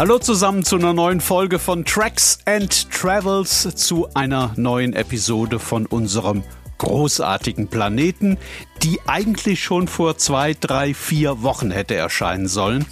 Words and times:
Hallo 0.00 0.18
zusammen 0.18 0.64
zu 0.64 0.76
einer 0.76 0.94
neuen 0.94 1.20
Folge 1.20 1.58
von 1.58 1.84
Tracks 1.84 2.38
and 2.46 2.90
Travels, 2.90 3.68
zu 3.76 4.08
einer 4.14 4.54
neuen 4.56 4.94
Episode 4.94 5.58
von 5.58 5.84
unserem 5.84 6.42
großartigen 6.78 7.68
Planeten, 7.68 8.38
die 8.82 8.98
eigentlich 9.06 9.62
schon 9.62 9.88
vor 9.88 10.16
zwei, 10.16 10.56
drei, 10.58 10.94
vier 10.94 11.42
Wochen 11.42 11.70
hätte 11.70 11.96
erscheinen 11.96 12.48
sollen. 12.48 12.86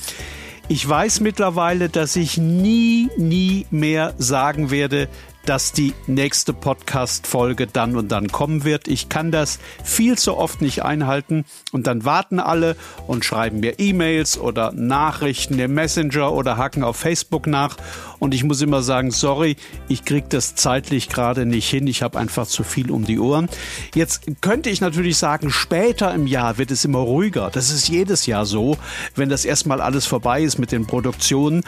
Ich 0.68 0.86
weiß 0.86 1.20
mittlerweile, 1.20 1.88
dass 1.88 2.14
ich 2.14 2.36
nie, 2.36 3.08
nie 3.16 3.64
mehr 3.70 4.12
sagen 4.18 4.70
werde, 4.70 5.08
dass 5.44 5.72
die 5.72 5.94
nächste 6.06 6.52
Podcast-Folge 6.52 7.66
dann 7.66 7.96
und 7.96 8.12
dann 8.12 8.28
kommen 8.28 8.64
wird. 8.64 8.86
Ich 8.86 9.08
kann 9.08 9.30
das 9.30 9.58
viel 9.82 10.18
zu 10.18 10.36
oft 10.36 10.60
nicht 10.60 10.84
einhalten 10.84 11.44
und 11.72 11.86
dann 11.86 12.04
warten 12.04 12.38
alle 12.38 12.76
und 13.06 13.24
schreiben 13.24 13.60
mir 13.60 13.78
E-Mails 13.78 14.38
oder 14.38 14.72
Nachrichten 14.72 15.58
im 15.58 15.74
Messenger 15.74 16.32
oder 16.32 16.56
hacken 16.56 16.84
auf 16.84 16.96
Facebook 16.96 17.46
nach 17.46 17.76
und 18.18 18.34
ich 18.34 18.44
muss 18.44 18.60
immer 18.60 18.82
sagen, 18.82 19.10
sorry, 19.10 19.56
ich 19.88 20.04
kriege 20.04 20.26
das 20.28 20.54
zeitlich 20.54 21.08
gerade 21.08 21.46
nicht 21.46 21.68
hin. 21.68 21.86
Ich 21.86 22.02
habe 22.02 22.18
einfach 22.18 22.46
zu 22.46 22.64
viel 22.64 22.90
um 22.90 23.04
die 23.04 23.18
Ohren. 23.18 23.48
Jetzt 23.94 24.22
könnte 24.40 24.70
ich 24.70 24.80
natürlich 24.80 25.16
sagen, 25.16 25.50
später 25.50 26.14
im 26.14 26.26
Jahr 26.26 26.58
wird 26.58 26.70
es 26.70 26.84
immer 26.84 26.98
ruhiger. 26.98 27.50
Das 27.52 27.70
ist 27.70 27.88
jedes 27.88 28.26
Jahr 28.26 28.44
so, 28.44 28.76
wenn 29.14 29.28
das 29.28 29.44
erstmal 29.44 29.80
alles 29.80 30.06
vorbei 30.06 30.42
ist 30.42 30.58
mit 30.58 30.72
den 30.72 30.86
Produktionen 30.86 31.62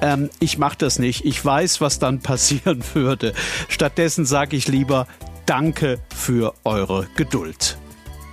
ähm, 0.00 0.30
ich 0.40 0.58
mache 0.58 0.76
das 0.78 0.98
nicht. 0.98 1.24
Ich 1.24 1.44
weiß, 1.44 1.80
was 1.80 1.98
dann 1.98 2.20
passieren 2.20 2.82
würde. 2.94 3.32
Stattdessen 3.68 4.24
sage 4.24 4.56
ich 4.56 4.68
lieber 4.68 5.06
Danke 5.46 6.00
für 6.14 6.54
eure 6.64 7.06
Geduld. 7.16 7.78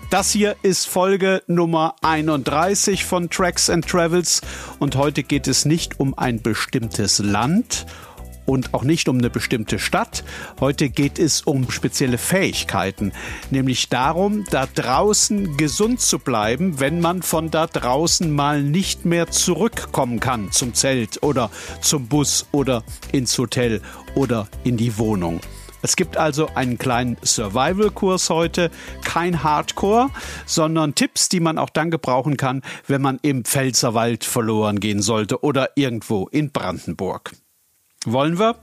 Das 0.09 0.31
hier 0.31 0.55
ist 0.62 0.88
Folge 0.88 1.41
Nummer 1.48 1.95
31 2.02 3.03
von 3.03 3.30
Tracks 3.30 3.70
and 3.70 3.88
Travels 3.88 4.41
und 4.80 4.95
heute 4.95 5.23
geht 5.23 5.48
es 5.48 5.66
nicht 5.66 6.00
um 6.00 6.17
ein 6.17 6.42
bestimmtes 6.42 7.17
Land 7.20 7.88
und 8.45 8.73
auch 8.73 8.83
nicht 8.83 9.09
um 9.09 9.17
eine 9.17 9.30
bestimmte 9.30 9.80
Stadt. 9.80 10.23
Heute 10.59 10.89
geht 10.89 11.19
es 11.19 11.41
um 11.41 11.69
spezielle 11.72 12.17
Fähigkeiten, 12.17 13.11
nämlich 13.52 13.89
darum, 13.89 14.45
da 14.49 14.67
draußen 14.67 15.58
gesund 15.58 16.02
zu 16.02 16.19
bleiben, 16.19 16.80
wenn 16.80 16.99
man 16.99 17.21
von 17.21 17.52
da 17.52 17.67
draußen 17.67 18.31
mal 18.31 18.61
nicht 18.64 19.05
mehr 19.05 19.30
zurückkommen 19.30 20.19
kann 20.19 20.52
zum 20.52 20.73
Zelt 20.73 21.23
oder 21.23 21.49
zum 21.81 22.08
Bus 22.08 22.47
oder 22.52 22.83
ins 23.11 23.38
Hotel 23.38 23.81
oder 24.16 24.47
in 24.64 24.77
die 24.77 24.97
Wohnung. 24.97 25.41
Es 25.86 25.97
gibt 25.97 26.16
also 26.16 26.47
einen 26.55 26.77
kleinen 26.77 27.17
Survival-Kurs 27.21 28.30
heute, 28.30 28.71
kein 29.03 29.44
Hardcore, 29.44 30.11
sondern 30.45 30.95
Tipps, 30.95 31.27
die 31.27 31.41
man 31.41 31.58
auch 31.58 31.69
dann 31.69 31.91
gebrauchen 31.91 32.38
kann, 32.38 32.61
wenn 32.88 33.02
man 33.02 33.19
im 33.21 33.44
Pfälzerwald 33.44 34.23
verloren 34.23 34.80
gehen 34.80 35.02
sollte 35.02 35.44
oder 35.44 35.71
irgendwo 35.75 36.30
in 36.30 36.52
Brandenburg. 36.52 37.33
Wollen 38.05 38.37
wir? 38.37 38.55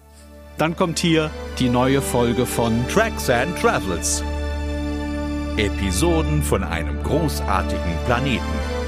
Dann 0.58 0.76
kommt 0.76 0.98
hier 0.98 1.30
die 1.58 1.70
neue 1.70 2.02
Folge 2.02 2.44
von 2.44 2.86
Tracks 2.88 3.30
and 3.30 3.58
Travels. 3.58 4.22
Episoden 5.56 6.42
von 6.42 6.62
einem 6.62 7.02
großartigen 7.02 7.96
Planeten. 8.04 8.79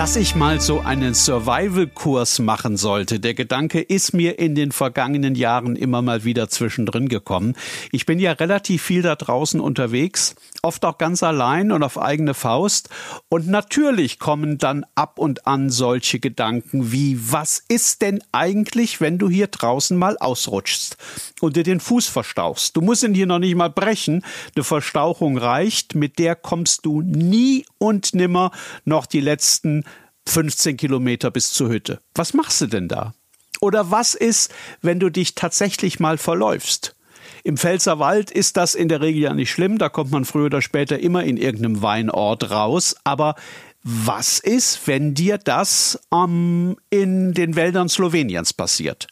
Dass 0.00 0.16
ich 0.16 0.34
mal 0.34 0.62
so 0.62 0.80
einen 0.80 1.12
Survival-Kurs 1.12 2.38
machen 2.38 2.78
sollte. 2.78 3.20
Der 3.20 3.34
Gedanke 3.34 3.82
ist 3.82 4.14
mir 4.14 4.38
in 4.38 4.54
den 4.54 4.72
vergangenen 4.72 5.34
Jahren 5.34 5.76
immer 5.76 6.00
mal 6.00 6.24
wieder 6.24 6.48
zwischendrin 6.48 7.10
gekommen. 7.10 7.54
Ich 7.92 8.06
bin 8.06 8.18
ja 8.18 8.32
relativ 8.32 8.82
viel 8.82 9.02
da 9.02 9.14
draußen 9.14 9.60
unterwegs, 9.60 10.36
oft 10.62 10.86
auch 10.86 10.96
ganz 10.96 11.22
allein 11.22 11.70
und 11.70 11.82
auf 11.82 11.98
eigene 11.98 12.32
Faust. 12.32 12.88
Und 13.28 13.48
natürlich 13.48 14.18
kommen 14.18 14.56
dann 14.56 14.86
ab 14.94 15.18
und 15.18 15.46
an 15.46 15.68
solche 15.68 16.18
Gedanken 16.18 16.92
wie, 16.92 17.18
was 17.30 17.62
ist 17.68 18.00
denn 18.00 18.22
eigentlich, 18.32 19.02
wenn 19.02 19.18
du 19.18 19.28
hier 19.28 19.48
draußen 19.48 19.98
mal 19.98 20.16
ausrutschst 20.16 20.96
und 21.42 21.56
dir 21.56 21.62
den 21.62 21.78
Fuß 21.78 22.06
verstauchst? 22.06 22.74
Du 22.74 22.80
musst 22.80 23.02
ihn 23.02 23.12
hier 23.12 23.26
noch 23.26 23.38
nicht 23.38 23.54
mal 23.54 23.68
brechen. 23.68 24.24
Eine 24.56 24.64
Verstauchung 24.64 25.36
reicht, 25.36 25.94
mit 25.94 26.18
der 26.18 26.36
kommst 26.36 26.86
du 26.86 27.02
nie 27.02 27.66
und 27.80 28.14
nimmer 28.14 28.52
noch 28.84 29.06
die 29.06 29.20
letzten 29.20 29.84
15 30.26 30.76
Kilometer 30.76 31.30
bis 31.30 31.52
zur 31.52 31.70
Hütte. 31.70 31.98
Was 32.14 32.34
machst 32.34 32.60
du 32.60 32.66
denn 32.66 32.86
da? 32.86 33.14
Oder 33.60 33.90
was 33.90 34.14
ist, 34.14 34.52
wenn 34.80 35.00
du 35.00 35.10
dich 35.10 35.34
tatsächlich 35.34 35.98
mal 35.98 36.18
verläufst? 36.18 36.94
Im 37.42 37.56
Pfälzerwald 37.56 38.30
ist 38.30 38.56
das 38.56 38.74
in 38.74 38.88
der 38.88 39.00
Regel 39.00 39.22
ja 39.22 39.34
nicht 39.34 39.50
schlimm, 39.50 39.78
da 39.78 39.88
kommt 39.88 40.10
man 40.10 40.24
früher 40.24 40.46
oder 40.46 40.62
später 40.62 40.98
immer 40.98 41.24
in 41.24 41.36
irgendeinem 41.36 41.82
Weinort 41.82 42.50
raus, 42.50 42.96
aber 43.04 43.34
was 43.82 44.38
ist, 44.38 44.86
wenn 44.86 45.14
dir 45.14 45.38
das 45.38 45.98
ähm, 46.12 46.76
in 46.90 47.32
den 47.32 47.56
Wäldern 47.56 47.88
Sloweniens 47.88 48.52
passiert? 48.52 49.06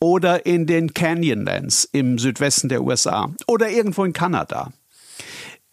Oder 0.00 0.44
in 0.44 0.66
den 0.66 0.92
Canyonlands 0.92 1.88
im 1.92 2.18
Südwesten 2.18 2.68
der 2.68 2.82
USA? 2.82 3.32
Oder 3.46 3.70
irgendwo 3.70 4.04
in 4.04 4.12
Kanada? 4.12 4.72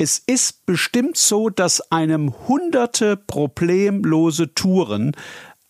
Es 0.02 0.24
ist 0.26 0.66
bestimmt 0.66 1.18
so, 1.18 1.50
dass 1.50 1.92
einem 1.92 2.34
hunderte 2.48 3.18
problemlose 3.18 4.54
Touren 4.54 5.12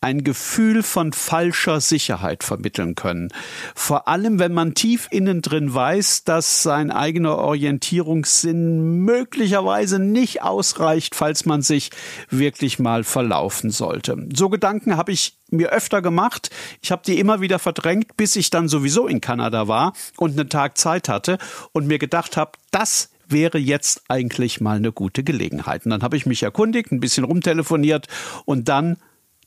ein 0.01 0.23
Gefühl 0.23 0.83
von 0.83 1.13
falscher 1.13 1.81
Sicherheit 1.81 2.43
vermitteln 2.43 2.93
können. 2.93 3.29
Vor 3.73 4.07
allem, 4.07 4.37
wenn 4.37 4.53
man 4.53 4.75
tief 4.75 5.07
innen 5.09 5.41
drin 5.41 5.73
weiß, 5.73 6.25
dass 6.25 6.61
sein 6.61 6.91
eigener 6.91 7.39
Orientierungssinn 7.39 8.99
möglicherweise 9.03 9.97
nicht 9.97 10.43
ausreicht, 10.43 11.15
falls 11.15 11.47
man 11.47 11.63
sich 11.63 11.89
wirklich 12.29 12.77
mal 12.77 13.03
verlaufen 13.03 13.71
sollte. 13.71 14.27
So 14.35 14.49
Gedanken 14.49 14.95
habe 14.95 15.11
ich 15.11 15.39
mir 15.49 15.71
öfter 15.71 16.03
gemacht. 16.03 16.51
Ich 16.83 16.91
habe 16.91 17.01
die 17.03 17.19
immer 17.19 17.41
wieder 17.41 17.57
verdrängt, 17.57 18.15
bis 18.15 18.35
ich 18.35 18.51
dann 18.51 18.67
sowieso 18.67 19.07
in 19.07 19.21
Kanada 19.21 19.67
war 19.67 19.93
und 20.17 20.39
einen 20.39 20.49
Tag 20.49 20.77
Zeit 20.77 21.09
hatte 21.09 21.39
und 21.71 21.87
mir 21.87 21.97
gedacht 21.97 22.37
habe, 22.37 22.51
das 22.69 23.09
wäre 23.31 23.57
jetzt 23.57 24.03
eigentlich 24.07 24.61
mal 24.61 24.77
eine 24.77 24.91
gute 24.91 25.23
Gelegenheit. 25.23 25.85
Und 25.85 25.91
dann 25.91 26.03
habe 26.03 26.17
ich 26.17 26.25
mich 26.25 26.43
erkundigt, 26.43 26.91
ein 26.91 26.99
bisschen 26.99 27.23
rumtelefoniert 27.23 28.07
und 28.45 28.69
dann, 28.69 28.97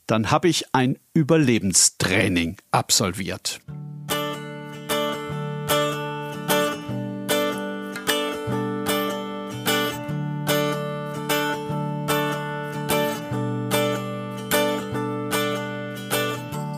dann 0.06 0.30
habe 0.30 0.48
ich 0.48 0.66
ein 0.72 0.98
Überlebenstraining 1.14 2.56
absolviert. 2.70 3.60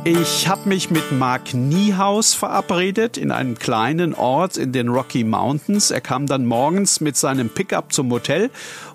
Ich 0.06 0.48
habe 0.48 0.68
mich 0.68 0.90
mit 0.90 1.12
Mark 1.12 1.54
Niehaus 1.54 2.34
verabredet 2.34 3.16
in 3.16 3.30
einem 3.30 3.58
kleinen 3.58 4.12
Ort 4.12 4.58
in 4.58 4.70
den 4.70 4.88
Rocky 4.88 5.24
Mountains. 5.24 5.90
Er 5.90 6.02
kam 6.02 6.26
dann 6.26 6.44
morgens 6.44 7.00
mit 7.00 7.16
seinem 7.16 7.48
Pickup 7.48 7.90
zum 7.90 8.10
Hotel 8.10 8.50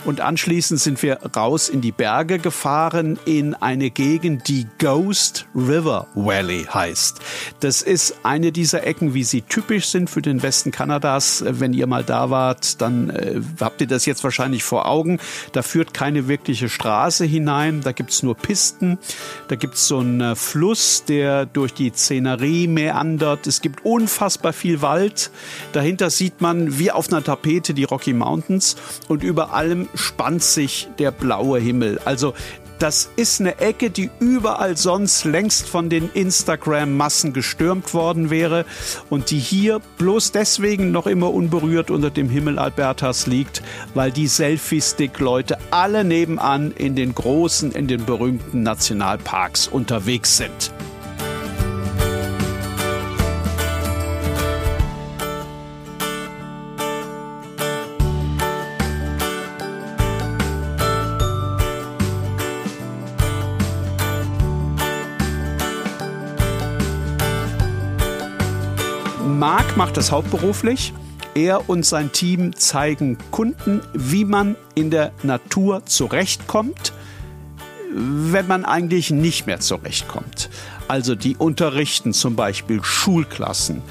und 0.06 0.22
anschließend 0.22 0.80
sind 0.80 1.02
wir 1.02 1.20
raus 1.36 1.68
in 1.68 1.81
die 1.81 1.92
Berge 1.92 2.38
gefahren 2.38 3.18
in 3.25 3.56
eine 3.56 3.90
Gegend, 3.90 4.47
die 4.47 4.68
Ghost 4.78 5.47
River 5.56 6.06
Valley 6.14 6.68
heißt. 6.72 7.20
Das 7.59 7.81
ist 7.81 8.20
eine 8.22 8.52
dieser 8.52 8.86
Ecken, 8.86 9.16
wie 9.16 9.24
sie 9.24 9.41
typisch 9.41 9.88
sind 9.88 10.12
für 10.12 10.22
den 10.22 10.44
Westen 10.44 10.72
Kanadas. 10.72 11.44
Wenn 11.46 11.74
ihr 11.74 11.88
mal 11.88 12.03
da 12.03 12.30
wart, 12.30 12.81
dann 12.81 13.09
äh, 13.09 13.41
habt 13.59 13.81
ihr 13.81 13.88
das 13.88 14.06
jetzt 14.06 14.24
wahrscheinlich 14.24 14.64
vor 14.64 14.88
Augen. 14.88 15.20
Da 15.53 15.64
führt 15.64 15.91
keine 15.94 16.28
wirkliche 16.28 16.70
Straße 16.70 17.26
hinein, 17.26 17.81
da 17.81 17.94
gibt's 17.94 18.22
nur 18.22 18.36
Pisten, 18.36 19.00
da 19.47 19.56
gibt's 19.56 19.88
so 19.88 19.97
einen 19.97 20.22
äh, 20.22 20.36
Fluss, 20.36 20.99
der 21.06 21.46
durch 21.46 21.74
die 21.74 21.92
Szenerie 21.92 22.68
meandert. 22.68 23.48
Es 23.48 23.62
gibt 23.62 23.86
unfassbar 23.86 24.54
viel 24.54 24.82
Wald. 24.82 25.32
Dahinter 25.74 26.10
sieht 26.10 26.42
man 26.42 26.80
wie 26.80 26.92
auf 26.92 27.12
einer 27.12 27.24
Tapete 27.24 27.74
die 27.74 27.84
Rocky 27.84 28.14
Mountains 28.14 28.76
und 29.08 29.24
über 29.24 29.54
allem 29.54 29.88
spannt 29.96 30.44
sich 30.44 30.90
der 30.97 31.12
blaue 31.12 31.59
Himmel. 31.59 32.00
Also 32.06 32.34
das 32.79 33.09
ist 33.18 33.41
eine 33.41 33.59
Ecke, 33.59 33.90
die 33.90 34.09
überall 34.22 34.78
sonst 34.78 35.26
längst 35.26 35.68
von 35.68 35.90
den 35.90 36.09
Instagram-Massen 36.14 37.34
gestürmt 37.34 37.94
worden 37.94 38.29
wäre 38.29 38.66
und 39.09 39.32
die 39.32 39.40
hier 39.40 39.82
bloß 39.97 40.32
deswegen 40.32 40.91
noch 40.91 41.06
immer 41.06 41.34
unberührt 41.34 41.91
unter 41.91 42.09
dem 42.09 42.29
Himmel 42.29 42.58
Albertas 42.58 43.28
liegt, 43.28 43.62
weil 43.94 44.12
die 44.12 44.28
Selfie-Stick-Leute 44.28 45.58
alle 45.72 46.06
nebenan 46.06 46.72
in 46.72 46.96
den 46.96 47.14
großen, 47.14 47.73
in 47.73 47.88
den 47.88 48.06
berühmten 48.06 48.64
Nationalparks 48.64 49.68
unterwegs 49.68 50.38
sind. 50.38 50.72
Macht 69.79 69.96
das 69.96 70.11
hauptberuflich. 70.11 70.91
Er 71.35 71.70
und 71.70 71.85
sein 71.85 72.11
Team 72.11 72.53
zeigen 72.53 73.17
Kunden, 73.31 73.79
wie 73.93 74.26
man 74.26 74.58
in 74.76 74.91
der 74.91 75.14
Natur 75.23 75.85
zurechtkommt, 75.85 76.91
wenn 77.93 78.46
man 78.46 78.66
eigentlich 78.66 79.09
nicht 79.09 79.47
mehr 79.47 79.61
zurechtkommt. 79.61 80.49
Also 80.90 81.16
die 81.16 81.37
unterrichten 81.37 82.11
zum 82.11 82.35
Beispiel 82.35 82.84
Schulklassen, 82.84 83.81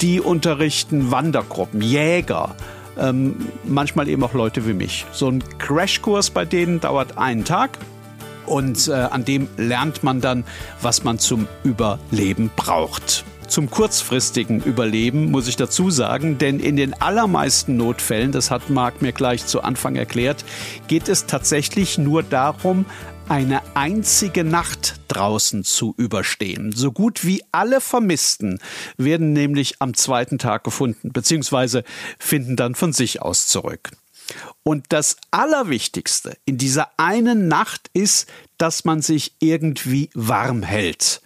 die 0.00 0.22
unterrichten 0.22 1.10
Wandergruppen, 1.10 1.82
Jäger, 1.82 2.56
ähm, 2.98 3.36
manchmal 3.64 4.08
eben 4.08 4.24
auch 4.24 4.32
Leute 4.32 4.66
wie 4.66 4.72
mich. 4.72 5.04
So 5.12 5.28
ein 5.28 5.44
Crashkurs 5.58 6.30
bei 6.30 6.46
denen 6.46 6.80
dauert 6.80 7.18
einen 7.18 7.44
Tag 7.44 7.76
und 8.46 8.88
äh, 8.88 8.92
an 8.92 9.26
dem 9.26 9.48
lernt 9.58 10.02
man 10.02 10.22
dann, 10.22 10.44
was 10.80 11.04
man 11.04 11.18
zum 11.18 11.46
Überleben 11.62 12.50
braucht. 12.56 13.26
Zum 13.50 13.68
kurzfristigen 13.68 14.62
Überleben 14.62 15.32
muss 15.32 15.48
ich 15.48 15.56
dazu 15.56 15.90
sagen, 15.90 16.38
denn 16.38 16.60
in 16.60 16.76
den 16.76 16.94
allermeisten 16.94 17.76
Notfällen, 17.76 18.30
das 18.30 18.48
hat 18.48 18.70
Marc 18.70 19.02
mir 19.02 19.10
gleich 19.10 19.44
zu 19.44 19.62
Anfang 19.62 19.96
erklärt, 19.96 20.44
geht 20.86 21.08
es 21.08 21.26
tatsächlich 21.26 21.98
nur 21.98 22.22
darum, 22.22 22.86
eine 23.28 23.60
einzige 23.74 24.44
Nacht 24.44 25.00
draußen 25.08 25.64
zu 25.64 25.94
überstehen. 25.96 26.70
So 26.70 26.92
gut 26.92 27.24
wie 27.24 27.42
alle 27.50 27.80
Vermissten 27.80 28.60
werden 28.96 29.32
nämlich 29.32 29.82
am 29.82 29.94
zweiten 29.94 30.38
Tag 30.38 30.62
gefunden, 30.62 31.12
beziehungsweise 31.12 31.82
finden 32.20 32.54
dann 32.54 32.76
von 32.76 32.92
sich 32.92 33.20
aus 33.20 33.48
zurück. 33.48 33.90
Und 34.62 34.86
das 34.90 35.16
Allerwichtigste 35.32 36.36
in 36.44 36.56
dieser 36.56 36.92
einen 36.98 37.48
Nacht 37.48 37.90
ist, 37.94 38.28
dass 38.58 38.84
man 38.84 39.02
sich 39.02 39.34
irgendwie 39.40 40.08
warm 40.14 40.62
hält 40.62 41.20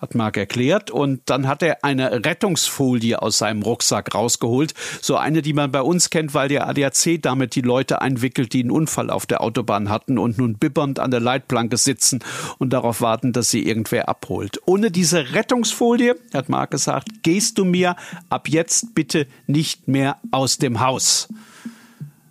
hat 0.00 0.14
Marc 0.14 0.36
erklärt. 0.36 0.90
Und 0.90 1.22
dann 1.26 1.46
hat 1.46 1.62
er 1.62 1.84
eine 1.84 2.24
Rettungsfolie 2.24 3.20
aus 3.20 3.38
seinem 3.38 3.62
Rucksack 3.62 4.14
rausgeholt. 4.14 4.74
So 5.00 5.16
eine, 5.16 5.42
die 5.42 5.52
man 5.52 5.70
bei 5.72 5.82
uns 5.82 6.10
kennt, 6.10 6.34
weil 6.34 6.48
der 6.48 6.68
ADAC 6.68 7.20
damit 7.20 7.54
die 7.54 7.62
Leute 7.62 8.00
einwickelt, 8.00 8.52
die 8.52 8.60
einen 8.60 8.70
Unfall 8.70 9.10
auf 9.10 9.26
der 9.26 9.40
Autobahn 9.40 9.88
hatten 9.90 10.18
und 10.18 10.38
nun 10.38 10.54
bibbernd 10.54 10.98
an 10.98 11.10
der 11.10 11.20
Leitplanke 11.20 11.76
sitzen 11.76 12.20
und 12.58 12.72
darauf 12.72 13.00
warten, 13.00 13.32
dass 13.32 13.50
sie 13.50 13.66
irgendwer 13.66 14.08
abholt. 14.08 14.60
Ohne 14.66 14.90
diese 14.90 15.34
Rettungsfolie, 15.34 16.16
hat 16.32 16.48
Marc 16.48 16.70
gesagt, 16.70 17.22
gehst 17.22 17.58
du 17.58 17.64
mir 17.64 17.96
ab 18.28 18.48
jetzt 18.48 18.94
bitte 18.94 19.26
nicht 19.46 19.88
mehr 19.88 20.16
aus 20.30 20.58
dem 20.58 20.80
Haus. 20.80 21.28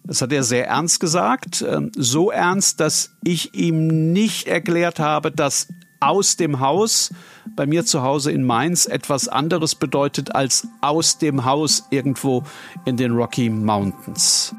Das 0.07 0.21
hat 0.21 0.31
er 0.31 0.43
sehr 0.43 0.67
ernst 0.67 1.01
gesagt, 1.01 1.65
ähm, 1.67 1.91
so 1.95 2.31
ernst, 2.31 2.79
dass 2.79 3.11
ich 3.23 3.53
ihm 3.53 4.13
nicht 4.13 4.47
erklärt 4.47 4.99
habe, 4.99 5.31
dass 5.31 5.67
aus 5.99 6.37
dem 6.37 6.61
Haus 6.61 7.13
bei 7.55 7.65
mir 7.65 7.85
zu 7.85 8.01
Hause 8.01 8.31
in 8.31 8.43
Mainz 8.43 8.85
etwas 8.85 9.27
anderes 9.27 9.75
bedeutet 9.75 10.35
als 10.35 10.67
aus 10.81 11.17
dem 11.17 11.45
Haus 11.45 11.87
irgendwo 11.89 12.43
in 12.85 12.97
den 12.97 13.11
Rocky 13.11 13.49
Mountains. 13.49 14.55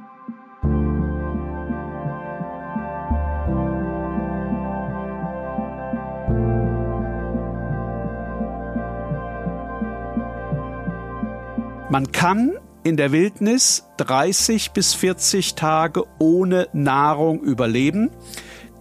Man 11.90 12.12
kann 12.12 12.52
in 12.84 12.96
der 12.96 13.12
Wildnis 13.12 13.84
30 13.96 14.72
bis 14.72 14.94
40 14.94 15.54
Tage 15.54 16.04
ohne 16.18 16.68
Nahrung 16.72 17.40
überleben, 17.40 18.10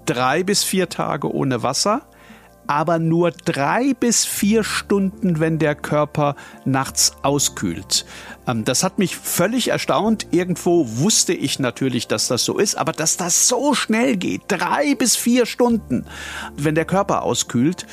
drei 0.05 0.43
bis 0.43 0.63
vier 0.63 0.89
Tage 0.89 1.33
ohne 1.33 1.63
Wasser, 1.63 2.06
aber 2.67 2.99
nur 2.99 3.31
drei 3.31 3.93
bis 3.93 4.25
vier 4.25 4.63
Stunden, 4.63 5.39
wenn 5.39 5.59
der 5.59 5.75
Körper 5.75 6.35
nachts 6.65 7.13
auskühlt. 7.23 8.05
Ähm, 8.47 8.65
das 8.65 8.83
hat 8.83 8.99
mich 8.99 9.15
völlig 9.15 9.69
erstaunt. 9.69 10.27
Irgendwo 10.31 10.85
wusste 10.99 11.33
ich 11.33 11.59
natürlich, 11.59 12.07
dass 12.07 12.27
das 12.27 12.43
so 12.43 12.57
ist, 12.57 12.77
aber 12.77 12.91
dass 12.91 13.17
das 13.17 13.47
so 13.47 13.73
schnell 13.73 14.17
geht, 14.17 14.41
drei 14.47 14.95
bis 14.95 15.15
vier 15.15 15.45
Stunden, 15.45 16.05
wenn 16.55 16.75
der 16.75 16.85
Körper 16.85 17.23
auskühlt, 17.23 17.85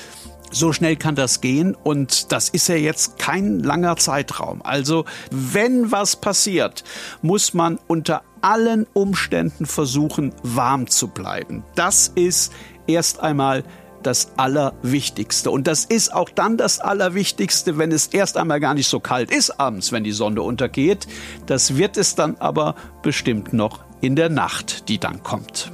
so 0.50 0.73
schnell 0.73 0.97
kann 0.97 1.17
das 1.17 1.41
gehen 1.41 1.75
und 1.75 2.31
das 2.32 2.49
ist 2.49 2.69
ja 2.69 2.77
jetzt 2.77 3.19
kein 3.19 3.59
langer 3.59 3.97
Zeitraum. 3.97 4.62
Also 4.62 5.05
wenn 5.31 5.91
was 5.91 6.17
passiert, 6.17 6.85
muss 7.23 7.55
man 7.55 7.79
unter 7.88 8.23
allen 8.41 8.87
Umständen 8.93 9.67
versuchen, 9.67 10.32
warm 10.43 10.87
zu 10.87 11.09
bleiben. 11.09 11.65
Das 11.75 12.09
ist 12.15 12.53
erst 12.87 13.20
einmal 13.20 13.65
das 14.06 14.33
Allerwichtigste. 14.37 15.51
Und 15.51 15.67
das 15.67 15.85
ist 15.85 16.12
auch 16.12 16.29
dann 16.29 16.56
das 16.56 16.81
Allerwichtigste, 16.81 17.79
wenn 17.79 17.93
es 17.93 18.09
erst 18.09 18.37
einmal 18.37 18.61
gar 18.61 18.75
nicht 18.75 18.89
so 18.89 19.01
kalt 19.01 19.31
ist 19.31 19.59
abends, 19.61 19.93
wenn 19.93 20.05
die 20.05 20.12
Sonne 20.12 20.43
untergeht. 20.43 21.06
Das 21.47 21.77
wird 21.77 21.97
es 21.97 22.15
dann 22.15 22.37
aber 22.39 22.75
bestimmt 23.03 23.53
noch 23.53 23.85
in 24.01 24.17
der 24.17 24.29
Nacht, 24.29 24.89
die 24.89 24.99
dann 24.99 25.23
kommt. 25.23 25.73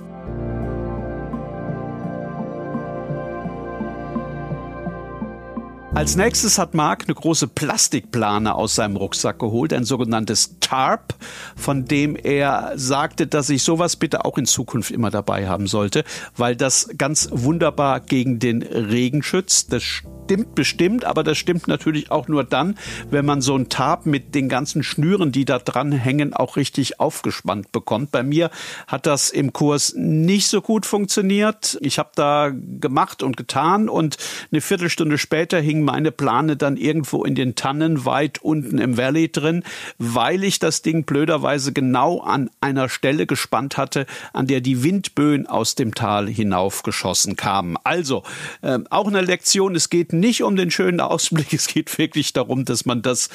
Als 5.92 6.14
nächstes 6.14 6.56
hat 6.56 6.72
Mark 6.72 7.04
eine 7.06 7.14
große 7.16 7.48
Plastikplane 7.48 8.54
aus 8.54 8.76
seinem 8.76 8.96
Rucksack 8.96 9.40
geholt, 9.40 9.72
ein 9.72 9.84
sogenanntes 9.84 10.56
Tarp, 10.60 11.14
von 11.56 11.84
dem 11.84 12.14
er 12.14 12.72
sagte, 12.76 13.26
dass 13.26 13.50
ich 13.50 13.64
sowas 13.64 13.96
bitte 13.96 14.24
auch 14.24 14.38
in 14.38 14.46
Zukunft 14.46 14.92
immer 14.92 15.10
dabei 15.10 15.48
haben 15.48 15.66
sollte, 15.66 16.04
weil 16.36 16.54
das 16.54 16.90
ganz 16.96 17.28
wunderbar 17.32 17.98
gegen 17.98 18.38
den 18.38 18.62
Regen 18.62 19.24
schützt. 19.24 19.72
Das 19.72 19.82
stimmt 20.30 20.54
bestimmt, 20.54 21.04
aber 21.04 21.24
das 21.24 21.38
stimmt 21.38 21.66
natürlich 21.66 22.12
auch 22.12 22.28
nur 22.28 22.44
dann, 22.44 22.78
wenn 23.10 23.26
man 23.26 23.40
so 23.40 23.56
ein 23.56 23.68
Tarp 23.68 24.06
mit 24.06 24.32
den 24.36 24.48
ganzen 24.48 24.84
Schnüren, 24.84 25.32
die 25.32 25.44
da 25.44 25.58
dran 25.58 25.90
hängen, 25.90 26.34
auch 26.34 26.54
richtig 26.56 27.00
aufgespannt 27.00 27.72
bekommt. 27.72 28.12
Bei 28.12 28.22
mir 28.22 28.50
hat 28.86 29.06
das 29.06 29.30
im 29.30 29.52
Kurs 29.52 29.92
nicht 29.96 30.46
so 30.46 30.62
gut 30.62 30.86
funktioniert. 30.86 31.78
Ich 31.80 31.98
habe 31.98 32.10
da 32.14 32.52
gemacht 32.54 33.24
und 33.24 33.36
getan 33.36 33.88
und 33.88 34.18
eine 34.52 34.60
Viertelstunde 34.60 35.18
später 35.18 35.58
hing 35.58 35.82
meine 35.82 36.12
Plane 36.12 36.56
dann 36.56 36.76
irgendwo 36.76 37.24
in 37.24 37.34
den 37.34 37.56
Tannen 37.56 38.04
weit 38.04 38.38
unten 38.40 38.78
im 38.78 38.96
Valley 38.96 39.32
drin, 39.32 39.64
weil 39.98 40.44
ich 40.44 40.60
das 40.60 40.82
Ding 40.82 41.02
blöderweise 41.02 41.72
genau 41.72 42.20
an 42.20 42.50
einer 42.60 42.88
Stelle 42.88 43.26
gespannt 43.26 43.76
hatte, 43.76 44.06
an 44.32 44.46
der 44.46 44.60
die 44.60 44.84
Windböen 44.84 45.48
aus 45.48 45.74
dem 45.74 45.92
Tal 45.92 46.28
hinaufgeschossen 46.28 47.34
kamen. 47.34 47.76
Also 47.82 48.22
äh, 48.62 48.78
auch 48.90 49.08
eine 49.08 49.22
Lektion, 49.22 49.74
es 49.74 49.90
geht 49.90 50.12
nicht 50.12 50.19
um 50.42 50.56
den 50.56 50.70
schönen 50.70 51.00
Ausblick, 51.00 51.52
es 51.52 51.66
geht 51.66 51.96
wirklich 51.98 52.32
darum, 52.32 52.64
dass 52.64 52.84
man 52.84 53.02
das 53.02 53.28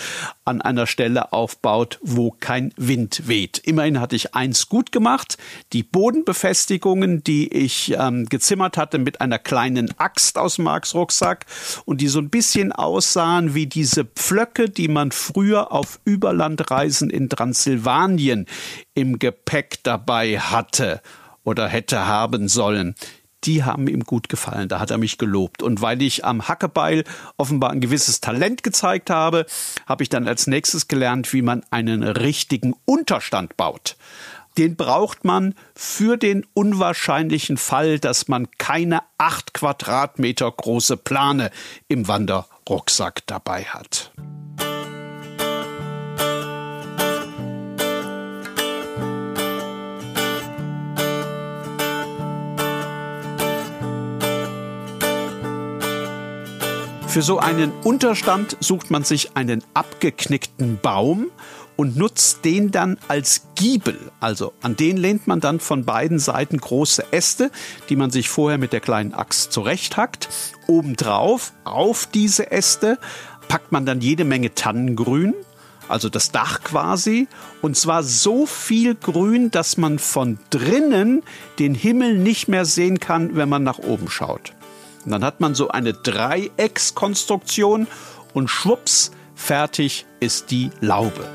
an 0.43 0.61
einer 0.61 0.87
Stelle 0.87 1.33
aufbaut, 1.33 1.99
wo 2.01 2.31
kein 2.31 2.73
Wind 2.77 3.27
weht. 3.27 3.59
Immerhin 3.59 3.99
hatte 3.99 4.15
ich 4.15 4.35
eins 4.35 4.69
gut 4.69 4.91
gemacht, 4.91 5.37
die 5.73 5.83
Bodenbefestigungen, 5.83 7.23
die 7.23 7.51
ich 7.51 7.95
ähm, 7.97 8.25
gezimmert 8.27 8.77
hatte 8.77 8.97
mit 8.97 9.21
einer 9.21 9.39
kleinen 9.39 9.97
Axt 9.99 10.37
aus 10.37 10.57
Marks 10.57 10.94
Rucksack 10.95 11.45
und 11.85 12.01
die 12.01 12.07
so 12.07 12.19
ein 12.19 12.30
bisschen 12.30 12.71
aussahen 12.71 13.56
wie 13.56 13.68
diese 13.68 14.06
Pflöcke, 14.06 14.69
die 14.69 14.87
man 14.87 15.11
früher 15.11 15.71
auf 15.71 15.99
Überlandreisen 16.06 17.09
in 17.09 17.30
Transsilvanien 17.30 18.45
im 18.94 19.19
Gepäck 19.19 19.80
dabei 19.83 20.39
hatte 20.39 21.01
oder 21.44 21.68
hätte 21.68 22.06
haben 22.06 22.47
sollen 22.47 22.95
die 23.45 23.64
haben 23.64 23.87
ihm 23.87 24.04
gut 24.04 24.30
gefallen. 24.30 24.69
Da 24.69 24.80
hat 24.80 24.92
er 24.92 24.97
mich 24.97 25.18
gelobt. 25.18 25.61
Und 25.61 25.81
weil 25.81 26.02
ich 26.02 26.25
am 26.25 26.47
Hackebeil 26.47 27.04
offenbar 27.37 27.71
ein 27.71 27.81
gewisses 27.81 28.21
Talent 28.21 28.64
gezeigt 28.64 29.09
habe, 29.09 29.45
habe 29.85 30.04
ich 30.04 30.09
dann 30.09 30.28
als 30.28 30.47
nächstes 30.47 30.87
gelernt, 30.87 31.33
wie 31.33 31.42
man 31.42 31.64
einen 31.69 32.04
richtigen 32.04 32.75
Unterstand 32.85 33.57
baut. 33.57 33.97
Den 34.57 34.78
braucht 34.78 35.25
man 35.25 35.54
für 35.75 36.16
den 36.18 36.45
unwahrscheinlichen 36.54 37.57
Fall, 37.57 37.99
dass 37.99 38.30
man 38.30 38.47
keine 38.57 39.02
acht 39.18 39.54
Quadratmeter 39.54 40.49
große 40.49 40.95
Plane 40.95 41.52
im 41.90 42.07
Wanderrucksack 42.07 43.23
dabei 43.28 43.66
hat. 43.66 44.11
Für 57.16 57.22
so 57.22 57.40
einen 57.40 57.72
Unterstand 57.86 58.57
sucht 58.60 58.92
man 58.92 59.06
sich 59.06 59.38
einen 59.38 59.64
abgeknickten 59.74 60.80
Baum 60.81 61.28
und 61.78 61.95
nutzt 61.95 62.44
den 62.44 62.72
dann 62.72 62.98
als 63.07 63.44
Giebel. 63.56 63.98
Also 64.19 64.52
an 64.62 64.76
den 64.76 64.98
lehnt 64.98 65.26
man 65.26 65.40
dann 65.40 65.62
von 65.62 65.86
beiden 65.86 66.19
Seiten 66.19 66.57
große 66.57 67.14
Äste, 67.14 67.52
die 67.88 67.95
man 67.95 68.12
sich 68.12 68.28
vorher 68.28 68.57
mit 68.57 68.74
der 68.74 68.81
kleinen 68.81 69.14
Axt 69.14 69.54
zurechthackt. 69.54 70.28
Obendrauf, 70.68 71.54
auf 71.64 72.06
diese 72.06 72.52
Äste, 72.52 73.00
packt 73.48 73.72
man 73.72 73.86
dann 73.86 74.02
jede 74.02 74.26
Menge 74.26 74.54
Tannengrün, 74.54 75.36
also 75.88 76.10
das 76.10 76.34
Dach 76.34 76.64
quasi, 76.66 77.30
und 77.62 77.78
zwar 77.78 78.04
so 78.04 78.45
viel 78.45 78.94
Grün, 78.94 79.52
dass 79.52 79.78
man 79.78 80.00
von 80.00 80.38
drinnen 80.50 81.24
den 81.60 81.76
Himmel 81.76 82.18
nicht 82.18 82.50
mehr 82.50 82.66
sehen 82.66 83.00
kann, 83.00 83.38
wenn 83.38 83.48
man 83.48 83.64
nach 83.64 83.80
oben 83.80 84.10
schaut. 84.10 84.52
Und 85.06 85.12
dann 85.12 85.24
hat 85.24 85.40
man 85.40 85.56
so 85.56 85.69
eine 85.69 85.94
Dreieckskonstruktion 85.94 87.88
und 88.33 88.50
schwupps, 88.50 89.12
fertig 89.35 90.06
ist 90.19 90.52
die 90.52 90.71
Laube. 90.81 91.34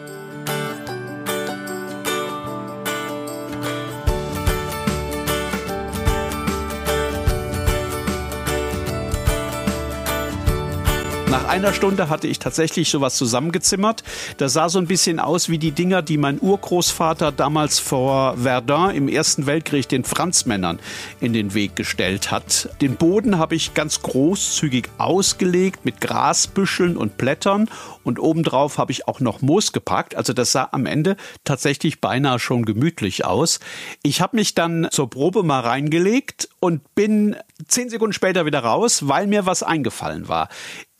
Nach 11.30 11.44
einer 11.44 11.72
Stunde 11.72 12.08
hatte 12.08 12.26
ich 12.26 12.40
tatsächlich 12.40 12.90
sowas 12.90 13.14
zusammengezimmert. 13.14 14.02
Das 14.38 14.52
sah 14.54 14.68
so 14.68 14.80
ein 14.80 14.88
bisschen 14.88 15.20
aus 15.20 15.48
wie 15.48 15.58
die 15.58 15.70
Dinger, 15.70 16.02
die 16.02 16.18
mein 16.18 16.40
Urgroßvater 16.40 17.30
damals 17.30 17.78
vor 17.78 18.36
Verdun 18.38 18.90
im 18.90 19.08
Ersten 19.08 19.46
Weltkrieg 19.46 19.88
den 19.88 20.02
Franzmännern 20.02 20.80
in 21.20 21.32
den 21.32 21.54
Weg 21.54 21.76
gestellt 21.76 22.32
hat. 22.32 22.70
Den 22.80 22.96
Boden 22.96 23.38
habe 23.38 23.54
ich 23.54 23.74
ganz 23.74 24.02
großzügig 24.02 24.88
ausgelegt 24.98 25.84
mit 25.84 26.00
Grasbüscheln 26.00 26.96
und 26.96 27.16
Blättern 27.16 27.70
und 28.02 28.18
obendrauf 28.18 28.78
habe 28.78 28.90
ich 28.90 29.06
auch 29.06 29.20
noch 29.20 29.40
Moos 29.40 29.72
gepackt. 29.72 30.16
Also 30.16 30.32
das 30.32 30.50
sah 30.50 30.70
am 30.72 30.84
Ende 30.84 31.16
tatsächlich 31.44 32.00
beinahe 32.00 32.40
schon 32.40 32.64
gemütlich 32.64 33.24
aus. 33.24 33.60
Ich 34.02 34.20
habe 34.20 34.36
mich 34.36 34.56
dann 34.56 34.88
zur 34.90 35.08
Probe 35.08 35.44
mal 35.44 35.60
reingelegt 35.60 36.48
und 36.58 36.92
bin 36.96 37.36
zehn 37.68 37.88
Sekunden 37.88 38.12
später 38.14 38.46
wieder 38.46 38.60
raus, 38.60 39.06
weil 39.06 39.28
mir 39.28 39.46
was 39.46 39.62
eingefallen 39.62 40.28
war. 40.28 40.48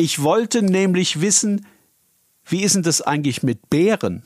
Ich 0.01 0.23
wollte 0.23 0.63
nämlich 0.63 1.21
wissen, 1.21 1.67
wie 2.47 2.63
ist 2.63 2.75
denn 2.75 2.83
das 2.83 3.03
eigentlich 3.03 3.43
mit 3.43 3.69
Bären, 3.69 4.25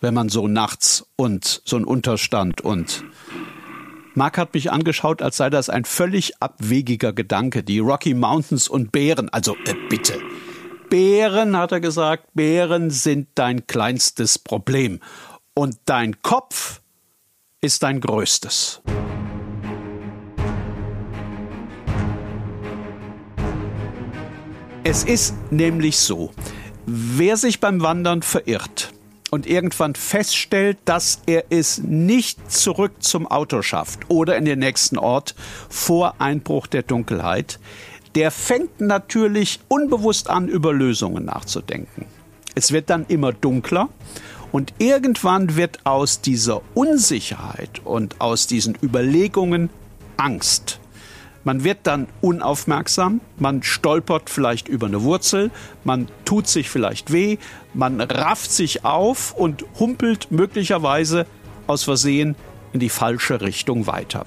wenn 0.00 0.12
man 0.12 0.28
so 0.28 0.48
nachts 0.48 1.06
und 1.14 1.62
so 1.64 1.76
einen 1.76 1.84
Unterstand 1.84 2.62
und 2.62 3.04
Mark 4.14 4.38
hat 4.38 4.54
mich 4.54 4.72
angeschaut, 4.72 5.22
als 5.22 5.36
sei 5.36 5.50
das 5.50 5.70
ein 5.70 5.84
völlig 5.84 6.42
abwegiger 6.42 7.12
Gedanke. 7.12 7.62
Die 7.62 7.78
Rocky 7.78 8.12
Mountains 8.12 8.66
und 8.66 8.90
Bären. 8.90 9.28
Also 9.28 9.54
äh, 9.66 9.76
bitte. 9.88 10.20
Bären, 10.90 11.56
hat 11.56 11.70
er 11.70 11.80
gesagt, 11.80 12.26
Bären 12.34 12.90
sind 12.90 13.28
dein 13.36 13.68
kleinstes 13.68 14.36
Problem. 14.36 14.98
Und 15.54 15.76
dein 15.84 16.22
Kopf 16.22 16.80
ist 17.60 17.84
dein 17.84 18.00
größtes. 18.00 18.82
Es 24.86 25.02
ist 25.02 25.34
nämlich 25.50 25.96
so, 25.96 26.30
wer 26.84 27.38
sich 27.38 27.58
beim 27.58 27.80
Wandern 27.80 28.20
verirrt 28.20 28.92
und 29.30 29.46
irgendwann 29.46 29.94
feststellt, 29.94 30.76
dass 30.84 31.22
er 31.24 31.44
es 31.48 31.78
nicht 31.78 32.52
zurück 32.52 32.92
zum 32.98 33.26
Auto 33.26 33.62
schafft 33.62 34.00
oder 34.10 34.36
in 34.36 34.44
den 34.44 34.58
nächsten 34.58 34.98
Ort 34.98 35.34
vor 35.70 36.16
Einbruch 36.18 36.66
der 36.66 36.82
Dunkelheit, 36.82 37.58
der 38.14 38.30
fängt 38.30 38.82
natürlich 38.82 39.60
unbewusst 39.68 40.28
an, 40.28 40.48
über 40.48 40.74
Lösungen 40.74 41.24
nachzudenken. 41.24 42.04
Es 42.54 42.70
wird 42.70 42.90
dann 42.90 43.06
immer 43.08 43.32
dunkler 43.32 43.88
und 44.52 44.74
irgendwann 44.76 45.56
wird 45.56 45.78
aus 45.84 46.20
dieser 46.20 46.60
Unsicherheit 46.74 47.80
und 47.84 48.20
aus 48.20 48.46
diesen 48.46 48.76
Überlegungen 48.82 49.70
Angst. 50.18 50.78
Man 51.44 51.62
wird 51.62 51.80
dann 51.82 52.08
unaufmerksam, 52.22 53.20
man 53.38 53.62
stolpert 53.62 54.30
vielleicht 54.30 54.66
über 54.66 54.86
eine 54.86 55.02
Wurzel, 55.02 55.50
man 55.84 56.08
tut 56.24 56.48
sich 56.48 56.70
vielleicht 56.70 57.12
weh, 57.12 57.36
man 57.74 58.00
rafft 58.00 58.50
sich 58.50 58.84
auf 58.84 59.34
und 59.34 59.64
humpelt 59.78 60.30
möglicherweise 60.30 61.26
aus 61.66 61.84
Versehen 61.84 62.34
in 62.72 62.80
die 62.80 62.88
falsche 62.88 63.42
Richtung 63.42 63.86
weiter. 63.86 64.24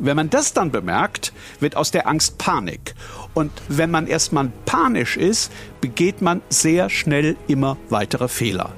Wenn 0.00 0.16
man 0.16 0.28
das 0.28 0.52
dann 0.52 0.70
bemerkt, 0.72 1.32
wird 1.60 1.76
aus 1.76 1.90
der 1.90 2.06
Angst 2.06 2.36
Panik. 2.36 2.94
Und 3.32 3.50
wenn 3.68 3.90
man 3.90 4.06
erstmal 4.06 4.50
panisch 4.66 5.16
ist, 5.16 5.50
begeht 5.80 6.20
man 6.20 6.42
sehr 6.50 6.90
schnell 6.90 7.36
immer 7.46 7.76
weitere 7.88 8.28
Fehler. 8.28 8.74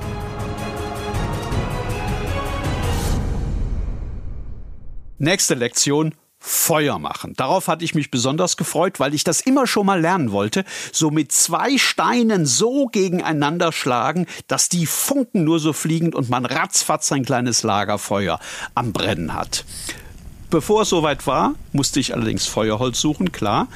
Nächste 5.18 5.54
Lektion, 5.54 6.14
Feuer 6.40 7.00
machen. 7.00 7.34
Darauf 7.36 7.66
hatte 7.66 7.84
ich 7.84 7.96
mich 7.96 8.12
besonders 8.12 8.56
gefreut, 8.56 9.00
weil 9.00 9.12
ich 9.14 9.24
das 9.24 9.40
immer 9.40 9.66
schon 9.66 9.86
mal 9.86 10.00
lernen 10.00 10.30
wollte. 10.30 10.64
So 10.92 11.10
mit 11.10 11.32
zwei 11.32 11.76
Steinen 11.78 12.46
so 12.46 12.86
gegeneinander 12.86 13.72
schlagen, 13.72 14.26
dass 14.46 14.68
die 14.68 14.86
Funken 14.86 15.42
nur 15.42 15.58
so 15.58 15.72
fliegen 15.72 16.14
und 16.14 16.30
man 16.30 16.46
ratzfatz 16.46 17.10
ein 17.10 17.24
kleines 17.24 17.64
Lagerfeuer 17.64 18.38
am 18.76 18.92
Brennen 18.92 19.34
hat. 19.34 19.64
Bevor 20.50 20.82
es 20.82 20.88
soweit 20.88 21.26
war, 21.26 21.54
musste 21.72 22.00
ich 22.00 22.14
allerdings 22.14 22.46
Feuerholz 22.46 23.00
suchen, 23.00 23.32
klar. 23.32 23.66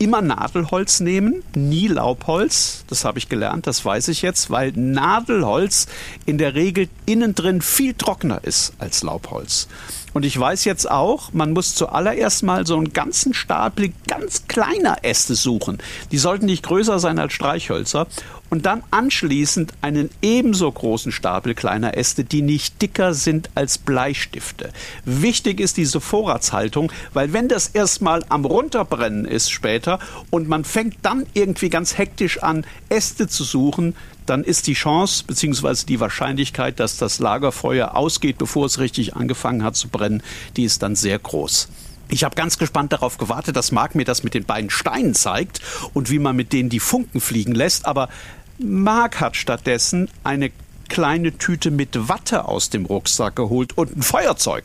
Immer 0.00 0.22
Nadelholz 0.22 1.00
nehmen, 1.00 1.42
nie 1.54 1.86
Laubholz. 1.86 2.86
Das 2.88 3.04
habe 3.04 3.18
ich 3.18 3.28
gelernt, 3.28 3.66
das 3.66 3.84
weiß 3.84 4.08
ich 4.08 4.22
jetzt, 4.22 4.48
weil 4.48 4.72
Nadelholz 4.72 5.88
in 6.24 6.38
der 6.38 6.54
Regel 6.54 6.88
innen 7.04 7.34
drin 7.34 7.60
viel 7.60 7.92
trockener 7.92 8.42
ist 8.42 8.72
als 8.78 9.02
Laubholz. 9.02 9.68
Und 10.14 10.24
ich 10.24 10.40
weiß 10.40 10.64
jetzt 10.64 10.90
auch, 10.90 11.34
man 11.34 11.52
muss 11.52 11.74
zuallererst 11.74 12.44
mal 12.44 12.66
so 12.66 12.78
einen 12.78 12.94
ganzen 12.94 13.34
Stapel 13.34 13.92
ganz 14.06 14.48
kleiner 14.48 15.04
Äste 15.04 15.34
suchen. 15.34 15.76
Die 16.10 16.18
sollten 16.18 16.46
nicht 16.46 16.62
größer 16.62 16.98
sein 16.98 17.18
als 17.18 17.34
Streichhölzer. 17.34 18.06
Und 18.50 18.66
dann 18.66 18.82
anschließend 18.90 19.72
einen 19.80 20.10
ebenso 20.22 20.70
großen 20.70 21.12
Stapel 21.12 21.54
kleiner 21.54 21.96
Äste, 21.96 22.24
die 22.24 22.42
nicht 22.42 22.82
dicker 22.82 23.14
sind 23.14 23.48
als 23.54 23.78
Bleistifte. 23.78 24.70
Wichtig 25.04 25.60
ist 25.60 25.76
diese 25.76 26.00
Vorratshaltung, 26.00 26.92
weil 27.14 27.32
wenn 27.32 27.48
das 27.48 27.68
erstmal 27.68 28.24
am 28.28 28.44
Runterbrennen 28.44 29.24
ist 29.24 29.50
später 29.50 30.00
und 30.30 30.48
man 30.48 30.64
fängt 30.64 30.96
dann 31.02 31.26
irgendwie 31.32 31.70
ganz 31.70 31.96
hektisch 31.96 32.42
an, 32.42 32.66
Äste 32.88 33.28
zu 33.28 33.44
suchen, 33.44 33.94
dann 34.26 34.44
ist 34.44 34.66
die 34.66 34.74
Chance 34.74 35.24
bzw. 35.26 35.86
die 35.86 36.00
Wahrscheinlichkeit, 36.00 36.80
dass 36.80 36.96
das 36.96 37.20
Lagerfeuer 37.20 37.96
ausgeht, 37.96 38.38
bevor 38.38 38.66
es 38.66 38.78
richtig 38.78 39.14
angefangen 39.16 39.62
hat 39.62 39.76
zu 39.76 39.88
brennen, 39.88 40.22
die 40.56 40.64
ist 40.64 40.82
dann 40.82 40.96
sehr 40.96 41.18
groß. 41.18 41.68
Ich 42.12 42.24
habe 42.24 42.34
ganz 42.34 42.58
gespannt 42.58 42.92
darauf 42.92 43.18
gewartet, 43.18 43.54
dass 43.54 43.70
Marc 43.70 43.94
mir 43.94 44.04
das 44.04 44.24
mit 44.24 44.34
den 44.34 44.44
beiden 44.44 44.68
Steinen 44.68 45.14
zeigt 45.14 45.60
und 45.94 46.10
wie 46.10 46.18
man 46.18 46.34
mit 46.34 46.52
denen 46.52 46.68
die 46.68 46.80
Funken 46.80 47.20
fliegen 47.20 47.54
lässt. 47.54 47.86
Aber 47.86 48.08
Marc 48.62 49.20
hat 49.20 49.36
stattdessen 49.36 50.10
eine 50.22 50.50
kleine 50.88 51.38
Tüte 51.38 51.70
mit 51.70 52.08
Watte 52.08 52.44
aus 52.44 52.68
dem 52.68 52.84
Rucksack 52.84 53.36
geholt 53.36 53.78
und 53.78 53.96
ein 53.96 54.02
Feuerzeug. 54.02 54.64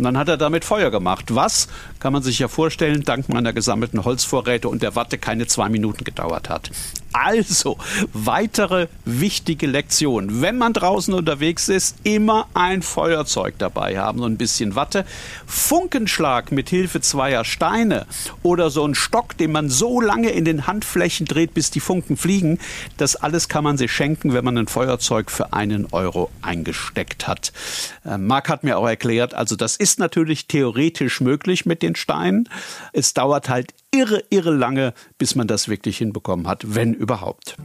Und 0.00 0.04
dann 0.04 0.16
hat 0.16 0.30
er 0.30 0.38
damit 0.38 0.64
Feuer 0.64 0.90
gemacht. 0.90 1.26
Was, 1.34 1.68
kann 1.98 2.14
man 2.14 2.22
sich 2.22 2.38
ja 2.38 2.48
vorstellen, 2.48 3.02
dank 3.04 3.28
meiner 3.28 3.52
gesammelten 3.52 4.02
Holzvorräte 4.02 4.66
und 4.66 4.82
der 4.82 4.96
Watte 4.96 5.18
keine 5.18 5.46
zwei 5.46 5.68
Minuten 5.68 6.04
gedauert 6.04 6.48
hat. 6.48 6.70
Also, 7.12 7.76
weitere 8.12 8.86
wichtige 9.04 9.66
Lektion. 9.66 10.40
Wenn 10.40 10.56
man 10.56 10.72
draußen 10.72 11.12
unterwegs 11.12 11.68
ist, 11.68 11.96
immer 12.04 12.46
ein 12.54 12.82
Feuerzeug 12.82 13.56
dabei 13.58 13.98
haben 13.98 14.20
und 14.20 14.32
ein 14.32 14.36
bisschen 14.38 14.74
Watte. 14.74 15.04
Funkenschlag 15.44 16.52
mit 16.52 16.70
Hilfe 16.70 17.00
zweier 17.00 17.44
Steine 17.44 18.06
oder 18.42 18.70
so 18.70 18.86
ein 18.86 18.94
Stock, 18.94 19.36
den 19.36 19.52
man 19.52 19.68
so 19.68 20.00
lange 20.00 20.30
in 20.30 20.44
den 20.44 20.66
Handflächen 20.66 21.26
dreht, 21.26 21.52
bis 21.52 21.70
die 21.70 21.80
Funken 21.80 22.16
fliegen. 22.16 22.58
Das 22.96 23.16
alles 23.16 23.48
kann 23.48 23.64
man 23.64 23.76
sich 23.76 23.92
schenken, 23.92 24.32
wenn 24.32 24.44
man 24.44 24.56
ein 24.56 24.68
Feuerzeug 24.68 25.30
für 25.30 25.52
einen 25.52 25.88
Euro 25.90 26.30
eingesteckt 26.42 27.26
hat. 27.26 27.52
Äh, 28.06 28.18
Marc 28.18 28.48
hat 28.48 28.62
mir 28.62 28.78
auch 28.78 28.88
erklärt, 28.88 29.34
also 29.34 29.56
das 29.56 29.76
ist 29.76 29.89
natürlich 29.98 30.46
theoretisch 30.46 31.20
möglich 31.20 31.66
mit 31.66 31.82
den 31.82 31.96
Steinen. 31.96 32.48
Es 32.92 33.14
dauert 33.14 33.48
halt 33.48 33.74
irre, 33.90 34.22
irre 34.30 34.54
lange, 34.54 34.94
bis 35.18 35.34
man 35.34 35.46
das 35.46 35.68
wirklich 35.68 35.98
hinbekommen 35.98 36.46
hat, 36.46 36.74
wenn 36.74 36.94
überhaupt. 36.94 37.56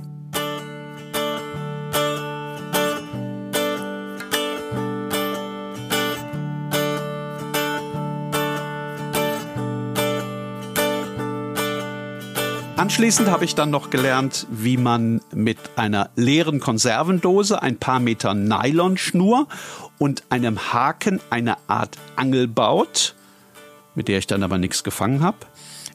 Anschließend 12.86 13.32
habe 13.32 13.46
ich 13.46 13.56
dann 13.56 13.72
noch 13.72 13.90
gelernt, 13.90 14.46
wie 14.52 14.78
man 14.78 15.20
mit 15.34 15.58
einer 15.76 16.12
leeren 16.16 16.60
Konservendose, 16.60 17.62
ein 17.64 17.78
paar 17.78 18.00
Meter 18.00 18.36
Nylonschnur 18.36 19.48
und 19.98 20.24
einem 20.30 20.74
Haken 20.74 21.22
eine 21.30 21.58
Art 21.68 21.98
Angel 22.16 22.48
baut, 22.48 23.16
mit 23.96 24.08
der 24.08 24.18
ich 24.18 24.28
dann 24.28 24.44
aber 24.44 24.58
nichts 24.58 24.84
gefangen 24.84 25.24
habe. 25.24 25.38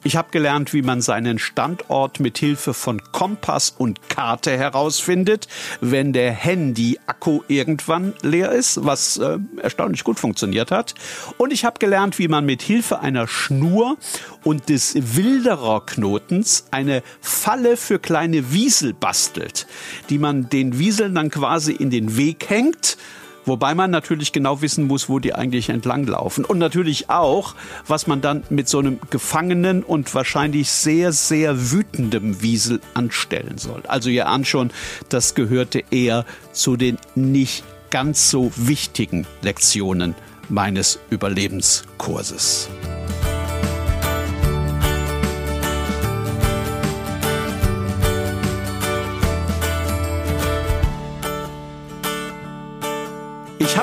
Ich 0.03 0.15
habe 0.15 0.31
gelernt, 0.31 0.73
wie 0.73 0.81
man 0.81 0.99
seinen 0.99 1.37
Standort 1.37 2.19
mit 2.19 2.39
Hilfe 2.39 2.73
von 2.73 3.03
Kompass 3.11 3.69
und 3.77 4.09
Karte 4.09 4.57
herausfindet, 4.57 5.47
wenn 5.79 6.11
der 6.11 6.31
Handy-Akku 6.31 7.41
irgendwann 7.47 8.15
leer 8.23 8.51
ist, 8.51 8.83
was 8.83 9.17
äh, 9.17 9.37
erstaunlich 9.57 10.03
gut 10.03 10.19
funktioniert 10.19 10.71
hat. 10.71 10.95
Und 11.37 11.53
ich 11.53 11.65
habe 11.65 11.77
gelernt, 11.77 12.17
wie 12.17 12.27
man 12.27 12.47
mit 12.47 12.63
Hilfe 12.63 13.01
einer 13.01 13.27
Schnur 13.27 13.97
und 14.43 14.69
des 14.69 14.95
Wildererknotens 14.95 16.65
eine 16.71 17.03
Falle 17.21 17.77
für 17.77 17.99
kleine 17.99 18.51
Wiesel 18.51 18.93
bastelt, 18.95 19.67
die 20.09 20.17
man 20.17 20.49
den 20.49 20.79
Wieseln 20.79 21.13
dann 21.13 21.29
quasi 21.29 21.73
in 21.73 21.91
den 21.91 22.17
Weg 22.17 22.49
hängt 22.49 22.97
Wobei 23.45 23.73
man 23.75 23.91
natürlich 23.91 24.31
genau 24.31 24.61
wissen 24.61 24.85
muss, 24.85 25.09
wo 25.09 25.19
die 25.19 25.33
eigentlich 25.33 25.69
entlanglaufen. 25.69 26.45
Und 26.45 26.59
natürlich 26.59 27.09
auch, 27.09 27.55
was 27.87 28.07
man 28.07 28.21
dann 28.21 28.43
mit 28.49 28.69
so 28.69 28.79
einem 28.79 28.99
gefangenen 29.09 29.83
und 29.83 30.13
wahrscheinlich 30.13 30.69
sehr, 30.69 31.11
sehr 31.11 31.71
wütendem 31.71 32.41
Wiesel 32.41 32.81
anstellen 32.93 33.57
soll. 33.57 33.83
Also 33.87 34.09
ihr 34.09 34.27
ahnt 34.27 34.47
schon, 34.47 34.71
das 35.09 35.35
gehörte 35.35 35.83
eher 35.91 36.25
zu 36.51 36.77
den 36.77 36.97
nicht 37.15 37.63
ganz 37.89 38.29
so 38.29 38.51
wichtigen 38.55 39.25
Lektionen 39.41 40.15
meines 40.49 40.99
Überlebenskurses. 41.09 42.69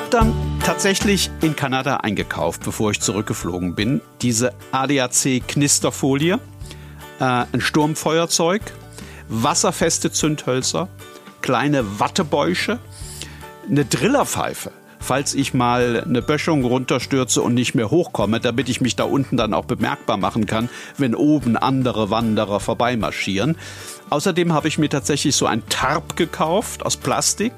Habe 0.09 0.25
dann 0.25 0.59
tatsächlich 0.65 1.29
in 1.41 1.55
Kanada 1.55 1.97
eingekauft, 1.97 2.63
bevor 2.63 2.89
ich 2.89 2.99
zurückgeflogen 2.99 3.75
bin. 3.75 4.01
Diese 4.23 4.53
ADAC 4.71 5.47
Knisterfolie, 5.47 6.39
äh, 7.19 7.23
ein 7.23 7.61
Sturmfeuerzeug, 7.61 8.61
wasserfeste 9.27 10.11
Zündhölzer, 10.11 10.87
kleine 11.41 11.99
Wattebäusche, 11.99 12.79
eine 13.69 13.85
Drillerpfeife 13.85 14.71
falls 15.09 15.33
ich 15.33 15.55
mal 15.55 16.03
eine 16.07 16.21
Böschung 16.21 16.63
runterstürze 16.63 17.41
und 17.41 17.55
nicht 17.55 17.73
mehr 17.73 17.89
hochkomme, 17.89 18.39
damit 18.39 18.69
ich 18.69 18.79
mich 18.79 18.95
da 18.95 19.05
unten 19.05 19.37
dann 19.37 19.55
auch 19.55 19.65
bemerkbar 19.65 20.17
machen 20.17 20.45
kann, 20.45 20.69
wenn 20.99 21.15
oben 21.15 21.57
andere 21.57 22.11
Wanderer 22.11 22.59
vorbeimarschieren. 22.59 23.55
Außerdem 24.11 24.53
habe 24.53 24.67
ich 24.67 24.77
mir 24.77 24.89
tatsächlich 24.89 25.35
so 25.35 25.47
ein 25.47 25.63
Tarp 25.67 26.15
gekauft 26.15 26.85
aus 26.85 26.97
Plastik, 26.97 27.53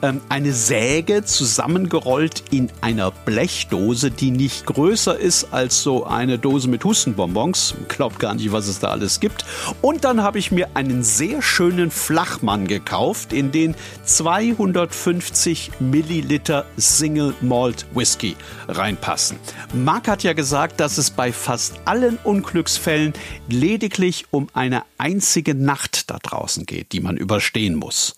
ähm, 0.00 0.20
eine 0.28 0.52
Säge 0.52 1.24
zusammengerollt 1.24 2.44
in 2.52 2.70
einer 2.80 3.10
Blechdose, 3.10 4.12
die 4.12 4.30
nicht 4.30 4.64
größer 4.66 5.18
ist 5.18 5.52
als 5.52 5.82
so 5.82 6.04
eine 6.04 6.38
Dose 6.38 6.68
mit 6.68 6.84
Hustenbonbons. 6.84 7.74
Glaubt 7.88 8.20
gar 8.20 8.34
nicht, 8.34 8.52
was 8.52 8.68
es 8.68 8.78
da 8.78 8.88
alles 8.88 9.18
gibt. 9.18 9.44
Und 9.82 10.04
dann 10.04 10.22
habe 10.22 10.38
ich 10.38 10.52
mir 10.52 10.68
einen 10.74 11.02
sehr 11.02 11.42
schönen 11.42 11.90
Flachmann 11.90 12.68
gekauft, 12.68 13.32
in 13.32 13.50
den 13.50 13.74
250 14.04 15.72
Milliliter 15.80 16.64
Single 16.96 17.34
Malt 17.40 17.86
Whisky 17.94 18.36
reinpassen. 18.68 19.38
Mark 19.74 20.08
hat 20.08 20.22
ja 20.22 20.32
gesagt, 20.32 20.80
dass 20.80 20.98
es 20.98 21.10
bei 21.10 21.32
fast 21.32 21.80
allen 21.84 22.18
Unglücksfällen 22.24 23.12
lediglich 23.48 24.26
um 24.30 24.48
eine 24.54 24.82
einzige 24.96 25.54
Nacht 25.54 26.10
da 26.10 26.18
draußen 26.18 26.66
geht, 26.66 26.92
die 26.92 27.00
man 27.00 27.16
überstehen 27.16 27.74
muss. 27.74 28.16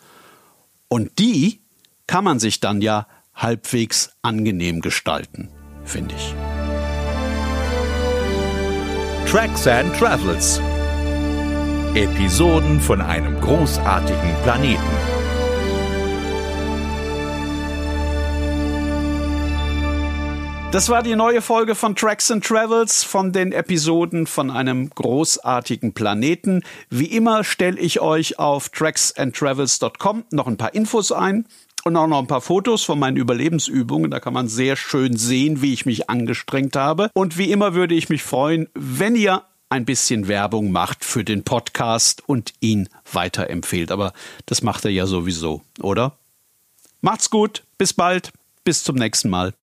Und 0.89 1.19
die 1.19 1.61
kann 2.07 2.25
man 2.25 2.39
sich 2.39 2.61
dann 2.61 2.83
ja 2.83 3.07
halbwegs 3.35 4.11
angenehm 4.23 4.81
gestalten, 4.81 5.49
finde 5.85 6.15
ich. 6.15 6.35
Tracks 9.31 9.67
and 9.67 9.97
Travels. 9.97 10.61
Episoden 11.95 12.81
von 12.81 13.00
einem 13.00 13.41
großartigen 13.41 14.35
Planeten. 14.43 15.20
Das 20.73 20.89
war 20.89 21.02
die 21.02 21.17
neue 21.17 21.43
Folge 21.43 21.75
von 21.75 21.97
Tracks 21.97 22.30
and 22.30 22.45
Travels 22.45 23.02
von 23.02 23.33
den 23.33 23.50
Episoden 23.50 24.28
von 24.28 24.52
einem 24.52 24.89
großartigen 24.91 25.95
Planeten. 25.95 26.63
Wie 26.89 27.06
immer 27.06 27.43
stelle 27.43 27.76
ich 27.80 28.00
euch 28.00 28.39
auf 28.39 28.69
tracksandtravels.com 28.69 30.26
noch 30.30 30.47
ein 30.47 30.56
paar 30.56 30.73
Infos 30.73 31.11
ein. 31.11 31.47
Und 31.83 31.97
auch 31.97 32.06
noch 32.06 32.21
ein 32.21 32.28
paar 32.28 32.41
Fotos 32.41 32.85
von 32.85 33.00
meinen 33.00 33.17
Überlebensübungen. 33.17 34.13
Da 34.13 34.21
kann 34.21 34.33
man 34.33 34.47
sehr 34.47 34.76
schön 34.76 35.17
sehen, 35.17 35.61
wie 35.61 35.73
ich 35.73 35.87
mich 35.87 36.09
angestrengt 36.09 36.76
habe. 36.76 37.11
Und 37.15 37.37
wie 37.37 37.50
immer 37.50 37.75
würde 37.75 37.97
ich 37.97 38.09
mich 38.09 38.23
freuen, 38.23 38.69
wenn 38.75 39.17
ihr 39.17 39.43
ein 39.71 39.85
bisschen 39.85 40.28
Werbung 40.28 40.71
macht 40.71 41.04
für 41.04 41.25
den 41.25 41.43
Podcast 41.43 42.23
und 42.28 42.52
ihn 42.61 42.89
weiterempfehlt. 43.11 43.91
Aber 43.91 44.13
das 44.47 44.63
macht 44.63 44.85
er 44.85 44.93
ja 44.93 45.06
sowieso, 45.06 45.63
oder? 45.80 46.17
Macht's 47.00 47.28
gut, 47.28 47.65
bis 47.76 47.93
bald, 47.93 48.30
bis 48.63 48.85
zum 48.85 48.95
nächsten 48.95 49.30
Mal. 49.30 49.54